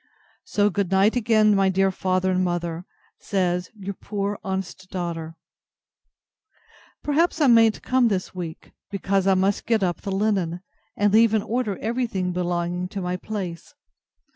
[0.45, 2.85] So good night again, my dear father and mother,
[3.19, 5.35] says Your poor honest DAUGHTER.
[7.03, 10.61] Perhaps I mayn't come this week, because I must get up the linen,
[10.97, 13.75] and leave in order every thing belonging to my place.